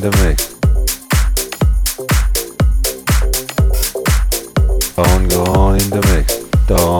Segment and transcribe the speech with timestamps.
[0.00, 0.48] the mix.
[4.96, 6.38] Don't go on in the mix.
[6.66, 6.99] Don't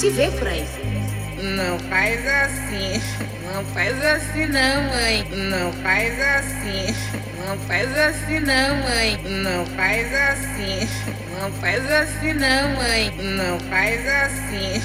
[0.00, 0.64] se vê por aí.
[1.42, 3.02] Não faz assim.
[3.52, 5.28] Não faz assim não, mãe.
[5.30, 6.94] Não faz assim.
[7.46, 9.20] Não faz assim não, mãe.
[9.28, 10.88] Não faz assim.
[11.38, 13.12] Não faz assim não, mãe.
[13.18, 14.82] Não faz assim.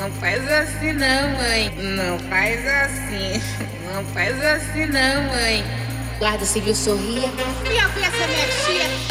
[0.00, 1.72] Não faz assim não, mãe.
[1.76, 3.42] Não faz assim.
[3.84, 5.64] Não faz assim não, mãe.
[6.18, 7.28] Guarda civil sorria.
[7.28, 9.05] E eu penso minha tia.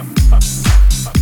[0.00, 1.19] bum, bum, bum, bum.